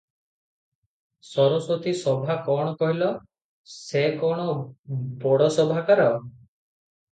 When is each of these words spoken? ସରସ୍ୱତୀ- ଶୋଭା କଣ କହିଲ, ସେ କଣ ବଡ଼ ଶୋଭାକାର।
ସରସ୍ୱତୀ- 1.31 1.93
ଶୋଭା 1.99 2.37
କଣ 2.47 2.73
କହିଲ, 2.81 3.11
ସେ 3.75 4.03
କଣ 4.25 4.49
ବଡ଼ 5.27 5.53
ଶୋଭାକାର। 5.61 6.11